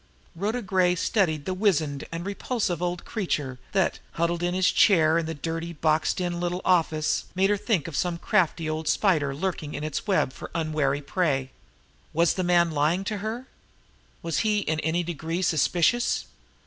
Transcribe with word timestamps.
Rhoda 0.35 0.63
Gray 0.63 0.95
studied 0.95 1.45
the 1.45 1.53
wizened 1.53 2.05
and 2.11 2.25
repulsive 2.25 2.81
old 2.81 3.05
creature, 3.05 3.59
that, 3.71 3.99
huddled 4.13 4.41
in 4.41 4.55
his 4.55 4.71
chair 4.71 5.19
in 5.19 5.27
the 5.27 5.35
dirty, 5.35 5.73
boxed 5.73 6.19
in 6.19 6.39
little 6.39 6.61
office, 6.65 7.25
made 7.35 7.51
her 7.51 7.55
think 7.55 7.87
of 7.87 7.95
some 7.95 8.17
crafty 8.17 8.67
old 8.67 8.87
spider 8.87 9.35
lurking 9.35 9.75
in 9.75 9.83
its 9.83 10.07
web 10.07 10.33
for 10.33 10.49
unwary 10.55 11.03
prey. 11.03 11.51
Was 12.13 12.33
the 12.33 12.43
man 12.43 12.71
lying 12.71 13.03
to 13.03 13.17
her? 13.19 13.45
Was 14.23 14.39
he 14.39 14.61
in 14.61 14.79
any 14.79 15.03
degree 15.03 15.43
suspicious? 15.43 16.25